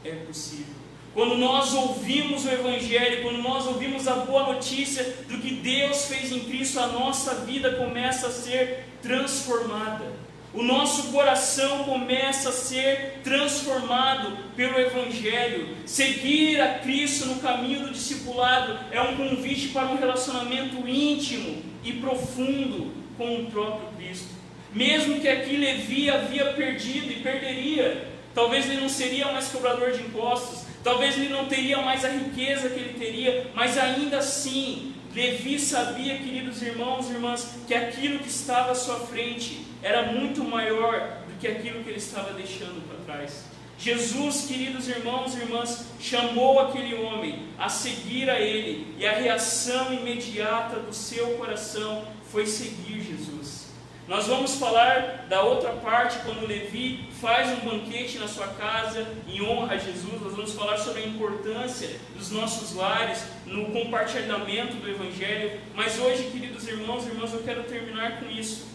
[0.05, 0.75] é possível.
[1.13, 6.31] Quando nós ouvimos o Evangelho, quando nós ouvimos a boa notícia do que Deus fez
[6.31, 10.24] em Cristo, a nossa vida começa a ser transformada.
[10.55, 15.75] O nosso coração começa a ser transformado pelo Evangelho.
[15.85, 21.91] Seguir a Cristo no caminho do discipulado é um convite para um relacionamento íntimo e
[21.91, 24.29] profundo com o próprio Cristo.
[24.73, 30.03] Mesmo que aqui Levi havia perdido e perderia, talvez ele não seria mais cobrador de
[30.03, 35.59] impostos, talvez ele não teria mais a riqueza que ele teria, mas ainda assim, Levi
[35.59, 41.19] sabia, queridos irmãos e irmãs, que aquilo que estava à sua frente era muito maior
[41.27, 43.45] do que aquilo que ele estava deixando para trás.
[43.77, 49.93] Jesus, queridos irmãos e irmãs, chamou aquele homem a seguir a ele, e a reação
[49.93, 53.67] imediata do seu coração foi seguir Jesus.
[54.07, 59.43] Nós vamos falar da outra parte, quando Levi faz um banquete na sua casa em
[59.43, 60.19] honra a Jesus.
[60.19, 65.59] Nós vamos falar sobre a importância dos nossos lares no compartilhamento do Evangelho.
[65.75, 68.74] Mas hoje, queridos irmãos e irmãs, eu quero terminar com isso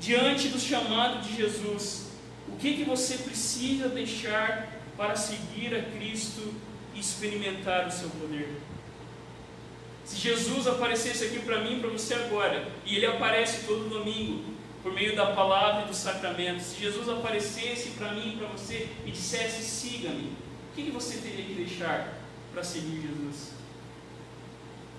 [0.00, 2.08] diante do chamado de Jesus,
[2.48, 6.54] o que, que você precisa deixar para seguir a Cristo
[6.94, 8.48] e experimentar o seu poder?
[10.04, 14.92] Se Jesus aparecesse aqui para mim para você agora, e ele aparece todo domingo, por
[14.92, 19.62] meio da palavra e dos sacramentos, se Jesus aparecesse para mim para você e dissesse:
[19.62, 22.14] siga-me, o que, que você teria que deixar
[22.52, 23.52] para seguir Jesus?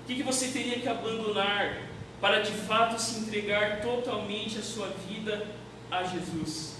[0.03, 1.90] O que, que você teria que abandonar
[2.21, 5.47] para de fato se entregar totalmente a sua vida
[5.89, 6.75] a Jesus.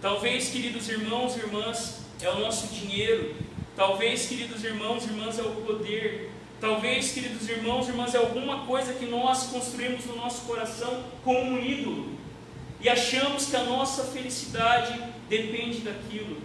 [0.00, 3.34] Talvez, queridos irmãos e irmãs, é o nosso dinheiro.
[3.74, 6.30] Talvez, queridos irmãos e irmãs, é o poder.
[6.60, 11.52] Talvez, queridos irmãos e irmãs, é alguma coisa que nós construímos no nosso coração como
[11.52, 12.20] um ídolo
[12.80, 16.38] e achamos que a nossa felicidade depende daquilo.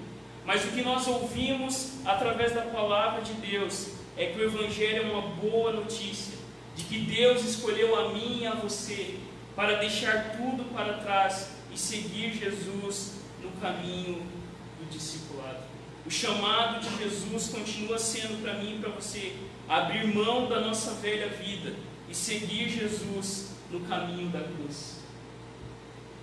[0.45, 5.11] Mas o que nós ouvimos através da palavra de Deus é que o Evangelho é
[5.11, 6.34] uma boa notícia
[6.75, 9.17] de que Deus escolheu a mim e a você
[9.55, 14.21] para deixar tudo para trás e seguir Jesus no caminho
[14.79, 15.63] do discipulado.
[16.05, 19.35] O chamado de Jesus continua sendo para mim e para você
[19.67, 21.73] abrir mão da nossa velha vida
[22.09, 24.99] e seguir Jesus no caminho da cruz.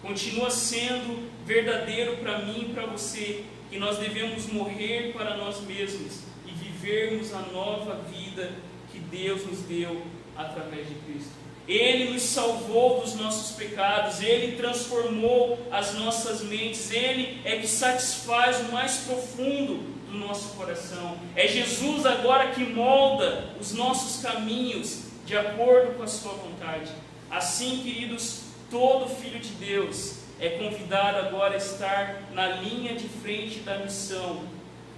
[0.01, 6.21] Continua sendo verdadeiro para mim e para você que nós devemos morrer para nós mesmos
[6.47, 8.53] e vivermos a nova vida
[8.93, 10.03] que Deus nos deu
[10.37, 11.43] através de Cristo.
[11.69, 18.61] Ele nos salvou dos nossos pecados, Ele transformou as nossas mentes, Ele é que satisfaz
[18.61, 21.17] o mais profundo do nosso coração.
[21.37, 26.91] É Jesus agora que molda os nossos caminhos de acordo com a Sua vontade.
[27.31, 33.61] Assim, queridos, todo filho de Deus é convidado agora a estar na linha de frente
[33.61, 34.43] da missão,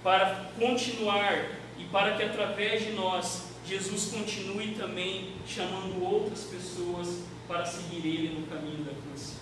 [0.03, 7.65] para continuar e para que através de nós Jesus continue também chamando outras pessoas para
[7.65, 9.35] seguir Ele no caminho da cruz.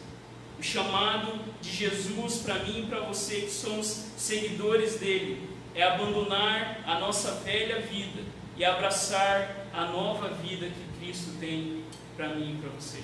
[0.58, 6.84] O chamado de Jesus para mim e para você que somos seguidores dele é abandonar
[6.86, 8.22] a nossa velha vida
[8.56, 11.84] e abraçar a nova vida que Cristo tem
[12.16, 13.00] para mim e para você.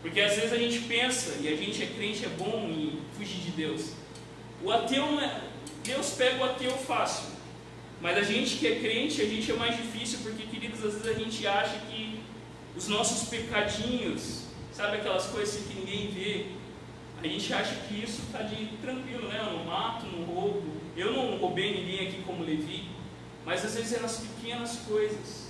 [0.00, 3.40] Porque às vezes a gente pensa, e a gente é crente, é bom em fugir
[3.40, 3.92] de Deus.
[4.62, 5.40] O ateu é.
[5.82, 7.35] Deus pega o ateu fácil.
[8.06, 11.08] Mas a gente que é crente, a gente é mais difícil, porque, queridos, às vezes
[11.08, 12.20] a gente acha que
[12.76, 16.46] os nossos pecadinhos, sabe aquelas coisas que ninguém vê,
[17.20, 19.40] a gente acha que isso está de tranquilo, né?
[19.40, 20.62] Eu não mato, não roubo,
[20.96, 22.88] eu não roubei ninguém aqui como Levi,
[23.44, 25.48] mas às vezes é nas pequenas coisas.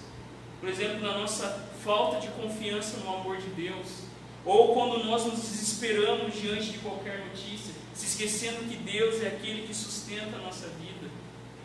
[0.59, 4.05] Por exemplo, na nossa falta de confiança no amor de Deus,
[4.47, 9.66] ou quando nós nos desesperamos diante de qualquer notícia, se esquecendo que Deus é aquele
[9.66, 10.96] que sustenta a nossa vida.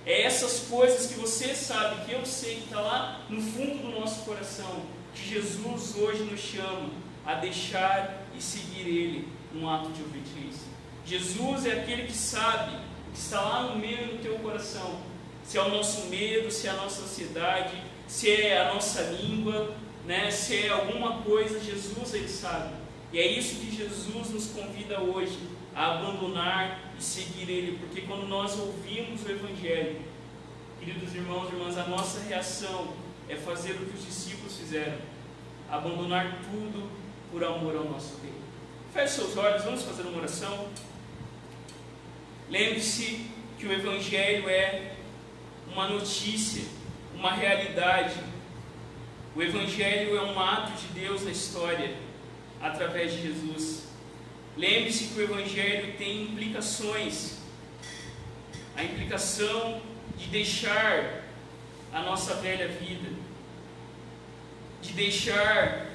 [0.06, 4.00] É essas coisas que você sabe, que eu sei, que está lá no fundo do
[4.00, 4.82] nosso coração,
[5.14, 6.90] que Jesus hoje nos chama
[7.26, 10.72] a deixar e seguir Ele num ato de obediência.
[11.06, 12.76] Jesus é aquele que sabe
[13.08, 15.00] o que está lá no meio do teu coração,
[15.44, 17.76] se é o nosso medo, se é a nossa ansiedade,
[18.08, 22.74] se é a nossa língua, né, se é alguma coisa, Jesus ele sabe.
[23.12, 25.38] E é isso que Jesus nos convida hoje,
[25.76, 30.02] a abandonar e seguir Ele, porque quando nós ouvimos o Evangelho,
[30.80, 32.94] queridos irmãos e irmãs, a nossa reação
[33.28, 34.98] é fazer o que os discípulos fizeram,
[35.70, 36.90] abandonar tudo
[37.32, 38.34] por amor ao nosso Rei.
[38.94, 40.68] Feche seus olhos, vamos fazer uma oração.
[42.50, 43.26] Lembre-se
[43.58, 44.96] que o Evangelho é
[45.72, 46.64] uma notícia,
[47.16, 48.16] uma realidade.
[49.34, 51.96] O Evangelho é um ato de Deus na história,
[52.62, 53.84] através de Jesus.
[54.56, 57.38] Lembre-se que o Evangelho tem implicações.
[58.76, 59.82] A implicação
[60.18, 61.24] de deixar
[61.92, 63.10] a nossa velha vida,
[64.82, 65.88] de deixar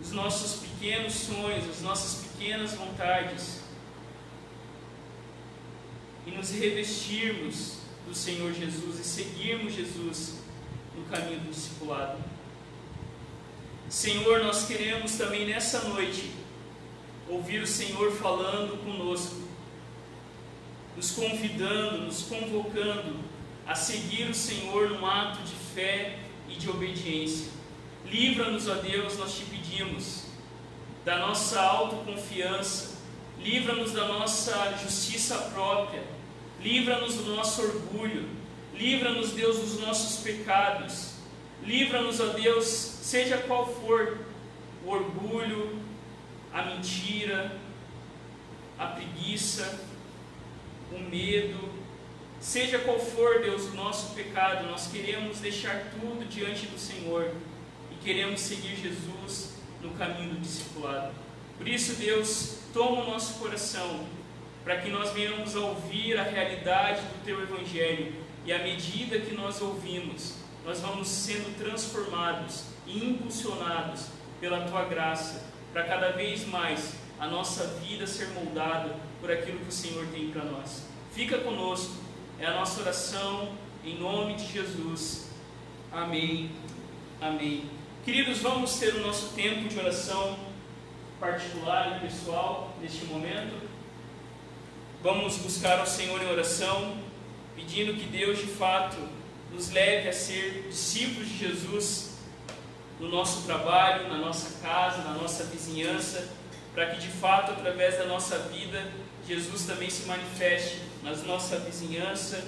[0.00, 3.62] os nossos pequenos sonhos, as nossas pequenas vontades
[6.26, 10.40] e nos revestirmos do Senhor Jesus e seguirmos Jesus
[10.96, 12.31] no caminho do discipulado.
[13.92, 16.32] Senhor, nós queremos também nessa noite
[17.28, 19.36] ouvir o Senhor falando conosco,
[20.96, 23.18] nos convidando, nos convocando
[23.66, 27.52] a seguir o Senhor num ato de fé e de obediência.
[28.06, 30.24] Livra-nos, ó Deus, nós te pedimos,
[31.04, 32.96] da nossa autoconfiança,
[33.40, 36.02] livra-nos da nossa justiça própria,
[36.62, 38.26] livra-nos do nosso orgulho,
[38.74, 41.11] livra-nos, Deus, dos nossos pecados,
[41.64, 44.18] livra-nos, ó Deus, seja qual for
[44.84, 45.78] o orgulho,
[46.52, 47.56] a mentira,
[48.78, 49.80] a preguiça,
[50.90, 51.72] o medo,
[52.40, 57.32] seja qual for, Deus, o nosso pecado, nós queremos deixar tudo diante do Senhor
[57.90, 61.12] e queremos seguir Jesus no caminho do discipulado.
[61.56, 64.06] Por isso, Deus, toma o nosso coração
[64.64, 68.12] para que nós venhamos a ouvir a realidade do Teu Evangelho
[68.44, 74.06] e à medida que nós ouvimos, nós vamos sendo transformados e impulsionados
[74.40, 79.68] pela Tua graça para cada vez mais a nossa vida ser moldada por aquilo que
[79.68, 80.86] o Senhor tem para nós.
[81.12, 81.94] Fica conosco,
[82.38, 83.52] é a nossa oração
[83.84, 85.28] em nome de Jesus.
[85.90, 86.50] Amém.
[87.20, 87.70] Amém.
[88.04, 90.38] Queridos, vamos ter o nosso tempo de oração
[91.20, 93.54] particular e pessoal neste momento.
[95.02, 96.96] Vamos buscar o Senhor em oração,
[97.54, 98.96] pedindo que Deus de fato
[99.52, 102.12] nos leve a ser discípulos de Jesus
[102.98, 106.28] no nosso trabalho, na nossa casa, na nossa vizinhança,
[106.74, 108.90] para que de fato, através da nossa vida,
[109.26, 112.44] Jesus também se manifeste na nossa vizinhança,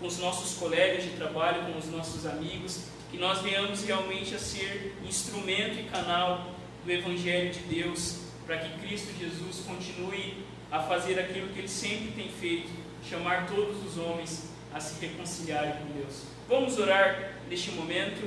[0.00, 4.38] com os nossos colegas de trabalho, com os nossos amigos, que nós venhamos realmente a
[4.38, 6.54] ser instrumento e canal
[6.84, 12.12] do Evangelho de Deus, para que Cristo Jesus continue a fazer aquilo que ele sempre
[12.12, 12.70] tem feito,
[13.08, 16.37] chamar todos os homens a se reconciliarem com Deus.
[16.48, 18.26] Vamos orar neste momento,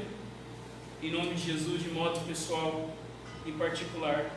[1.01, 2.87] em nome de Jesus, de modo pessoal
[3.47, 4.29] e particular.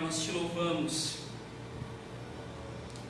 [0.00, 1.18] Nós te louvamos,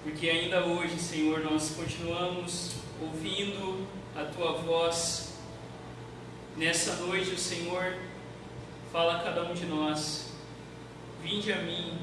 [0.03, 5.35] porque ainda hoje, Senhor, nós continuamos ouvindo a tua voz.
[6.57, 7.97] Nessa noite, o Senhor
[8.93, 10.32] fala a cada um de nós:
[11.22, 11.99] Vinde a mim,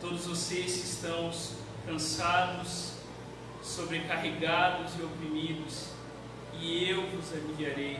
[0.00, 1.30] todos vocês que estão
[1.86, 2.92] cansados,
[3.62, 5.88] sobrecarregados e oprimidos,
[6.60, 7.98] e eu vos aliviarei.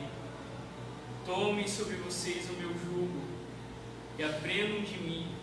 [1.24, 3.22] Tome sobre vocês o meu jugo
[4.18, 5.33] e aprendam de mim,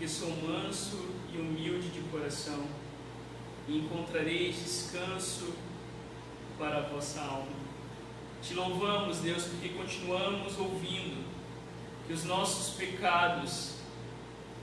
[0.00, 0.96] porque sou manso
[1.30, 2.64] e humilde de coração,
[3.68, 5.52] e encontrareis descanso
[6.58, 7.52] para a vossa alma.
[8.42, 11.22] Te louvamos, Deus, porque continuamos ouvindo
[12.06, 13.74] que os nossos pecados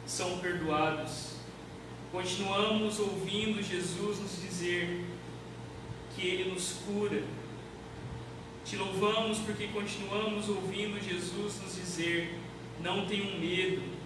[0.08, 1.36] são perdoados.
[2.12, 5.06] Continuamos ouvindo Jesus nos dizer
[6.16, 7.24] que Ele nos cura.
[8.66, 12.40] Te louvamos porque continuamos ouvindo Jesus nos dizer:
[12.82, 13.97] não tenham medo,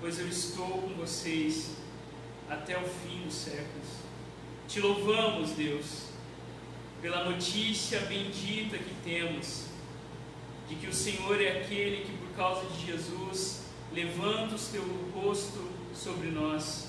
[0.00, 1.76] pois eu estou com vocês
[2.48, 3.88] até o fim dos séculos.
[4.68, 6.06] Te louvamos, Deus,
[7.00, 9.66] pela notícia bendita que temos,
[10.68, 14.82] de que o Senhor é aquele que, por causa de Jesus, levanta o teu
[15.14, 16.88] rosto sobre nós.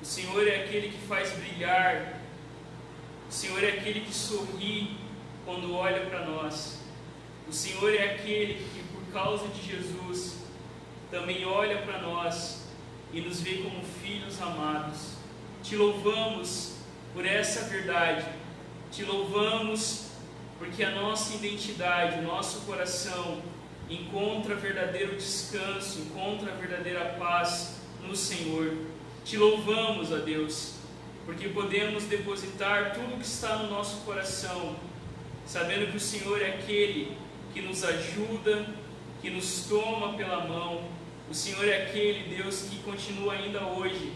[0.00, 2.20] O Senhor é aquele que faz brilhar.
[3.28, 4.96] O Senhor é aquele que sorri
[5.44, 6.80] quando olha para nós.
[7.48, 10.37] O Senhor é aquele que, por causa de Jesus,
[11.10, 12.66] também olha para nós
[13.12, 15.12] e nos vê como filhos amados.
[15.62, 16.76] Te louvamos
[17.14, 18.26] por essa verdade.
[18.90, 20.08] Te louvamos
[20.58, 23.40] porque a nossa identidade, o nosso coração
[23.88, 28.76] encontra verdadeiro descanso, encontra verdadeira paz no Senhor.
[29.24, 30.74] Te louvamos, a Deus,
[31.24, 34.76] porque podemos depositar tudo que está no nosso coração,
[35.46, 37.16] sabendo que o Senhor é aquele
[37.52, 38.66] que nos ajuda,
[39.20, 40.97] que nos toma pela mão.
[41.30, 44.12] O Senhor é aquele Deus que continua ainda hoje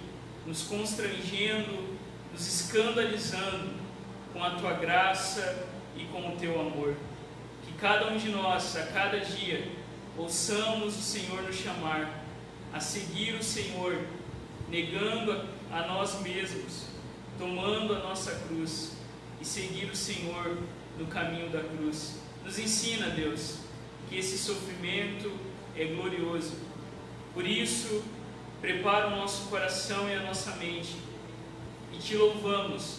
[0.46, 1.98] nos constrangendo,
[2.32, 3.70] nos escandalizando
[4.32, 6.96] com a tua graça e com o teu amor.
[7.66, 9.70] Que cada um de nós, a cada dia,
[10.16, 12.24] ouçamos o Senhor nos chamar
[12.72, 14.00] a seguir o Senhor,
[14.70, 16.86] negando a, nós mesmos,
[17.38, 18.92] tomando a nossa cruz
[19.38, 20.56] e seguir o Senhor
[20.98, 22.16] no caminho da cruz.
[22.42, 23.58] Nos ensina, Deus,
[24.08, 25.30] que esse sofrimento
[25.76, 26.71] é glorioso.
[27.34, 28.02] Por isso,
[28.60, 30.96] prepara o nosso coração e a nossa mente
[31.92, 32.98] e te louvamos,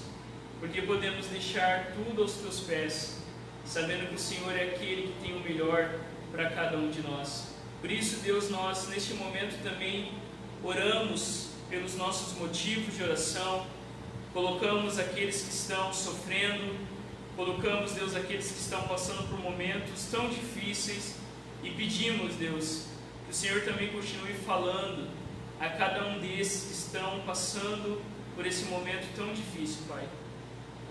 [0.59, 3.21] porque podemos deixar tudo aos teus pés,
[3.63, 5.99] sabendo que o Senhor é aquele que tem o melhor
[6.31, 7.53] para cada um de nós.
[7.79, 10.13] Por isso, Deus, nós neste momento também
[10.63, 13.67] oramos pelos nossos motivos de oração,
[14.33, 16.75] colocamos aqueles que estão sofrendo,
[17.35, 21.15] colocamos, Deus, aqueles que estão passando por momentos tão difíceis
[21.63, 22.92] e pedimos, Deus,
[23.33, 25.09] o Senhor também continue falando
[25.59, 27.99] a cada um desses que estão passando
[28.35, 30.07] por esse momento tão difícil, Pai.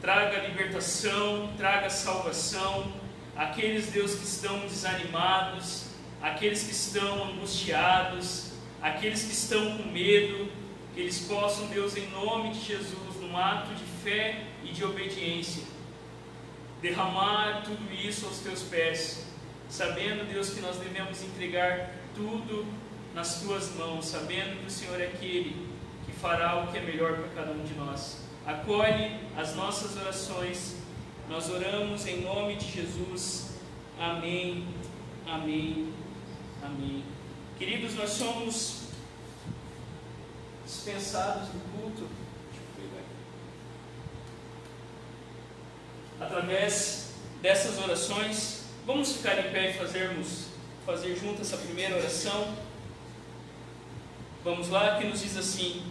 [0.00, 2.92] Traga libertação, traga salvação,
[3.36, 5.84] aqueles, Deus, que estão desanimados,
[6.20, 10.50] aqueles que estão angustiados, aqueles que estão com medo,
[10.96, 15.62] que eles possam, Deus, em nome de Jesus, num ato de fé e de obediência,
[16.80, 19.26] derramar tudo isso aos teus pés,
[19.68, 22.66] sabendo, Deus, que nós devemos entregar tudo
[23.14, 25.68] nas tuas mãos, sabendo que o Senhor é aquele
[26.06, 28.22] que fará o que é melhor para cada um de nós.
[28.46, 30.76] Acolhe as nossas orações,
[31.28, 33.52] nós oramos em nome de Jesus.
[33.98, 34.66] Amém,
[35.26, 35.92] amém,
[36.62, 37.04] amém.
[37.58, 38.82] Queridos, nós somos
[40.64, 42.08] dispensados do culto
[46.20, 48.64] através dessas orações.
[48.86, 50.46] Vamos ficar em pé e fazermos,
[50.84, 52.54] fazer junto essa primeira oração.
[54.44, 55.82] Vamos lá, que nos diz assim: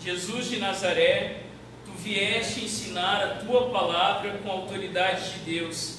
[0.00, 1.42] Jesus de Nazaré,
[1.84, 5.98] tu vieste ensinar a tua palavra com a autoridade de Deus.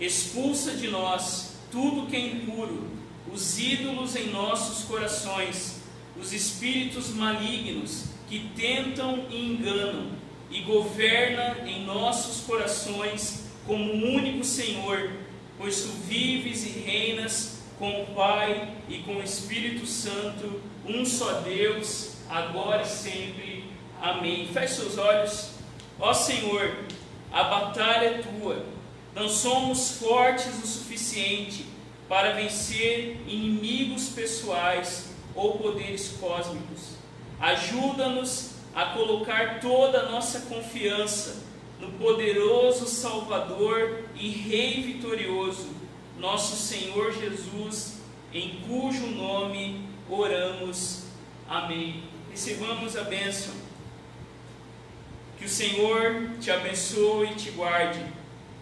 [0.00, 2.88] Expulsa de nós tudo que é impuro,
[3.32, 5.82] os ídolos em nossos corações,
[6.18, 10.12] os espíritos malignos que tentam e enganam
[10.50, 15.10] e governa em nossos corações como único Senhor,
[15.58, 21.40] pois tu vives e reinas com o Pai e com o Espírito Santo, um só
[21.40, 23.64] Deus, agora e sempre.
[24.00, 24.48] Amém.
[24.52, 25.50] Feche seus olhos.
[25.98, 26.84] Ó Senhor,
[27.32, 28.64] a batalha é tua.
[29.14, 31.66] Não somos fortes o suficiente
[32.08, 36.96] para vencer inimigos pessoais ou poderes cósmicos.
[37.40, 41.42] Ajuda-nos a colocar toda a nossa confiança
[41.80, 45.68] no poderoso Salvador e Rei vitorioso,
[46.18, 47.98] nosso Senhor Jesus,
[48.32, 51.04] em cujo nome oramos.
[51.48, 52.02] Amém.
[52.30, 53.54] Recebamos a bênção.
[55.38, 58.04] Que o Senhor te abençoe e te guarde.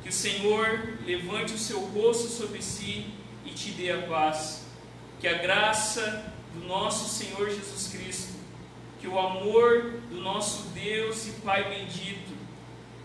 [0.02, 3.06] Que o Senhor levante o seu rosto sobre si
[3.44, 4.66] e te dê a paz.
[5.18, 8.34] Que a graça do nosso Senhor Jesus Cristo,
[9.00, 12.36] que o amor do nosso Deus e Pai bendito,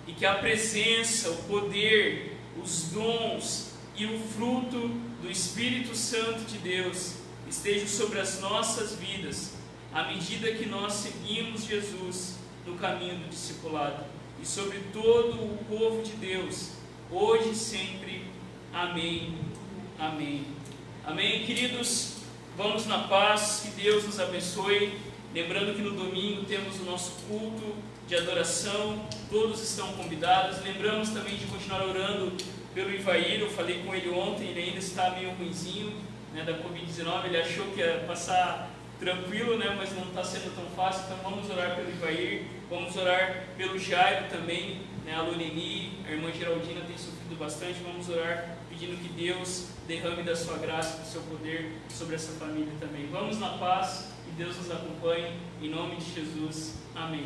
[0.06, 3.71] e que a presença, o poder, os dons
[4.02, 4.88] e o fruto
[5.22, 9.54] do Espírito Santo de Deus estejam sobre as nossas vidas,
[9.94, 14.04] à medida que nós seguimos Jesus no caminho do discipulado,
[14.42, 16.72] e sobre todo o povo de Deus,
[17.12, 18.26] hoje e sempre.
[18.74, 19.38] Amém.
[20.00, 20.48] Amém.
[21.06, 22.14] Amém, queridos.
[22.58, 24.98] Vamos na paz, que Deus nos abençoe.
[25.32, 27.76] Lembrando que no domingo temos o nosso culto
[28.08, 30.60] de adoração, todos estão convidados.
[30.64, 32.36] Lembramos também de continuar orando
[32.74, 35.94] pelo Ivair, eu falei com ele ontem, ele ainda está meio ruimzinho
[36.34, 38.70] né, da Covid-19, ele achou que ia passar
[39.00, 43.48] tranquilo, né, mas não está sendo tão fácil, então vamos orar pelo Ivair, vamos orar
[43.58, 48.98] pelo Jairo também, né, a Luneni, a irmã Geraldina tem sofrido bastante, vamos orar pedindo
[48.98, 53.08] que Deus derrame da sua graça, do seu poder sobre essa família também.
[53.12, 56.76] Vamos na paz, que Deus nos acompanhe, em nome de Jesus.
[56.96, 57.26] Amém.